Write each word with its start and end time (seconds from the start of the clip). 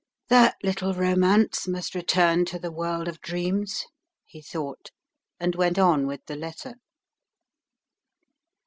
"That 0.29 0.55
little 0.63 0.95
romance 0.95 1.67
must 1.67 1.93
return 1.93 2.43
to 2.45 2.57
the 2.57 2.71
world 2.71 3.07
of 3.07 3.21
dreams," 3.21 3.85
he 4.25 4.41
thought, 4.41 4.89
and 5.39 5.53
went 5.53 5.77
on 5.77 6.07
with 6.07 6.25
the 6.25 6.35
letter. 6.35 6.77